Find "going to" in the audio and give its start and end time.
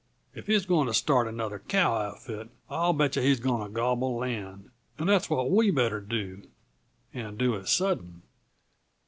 0.65-0.95, 3.39-3.71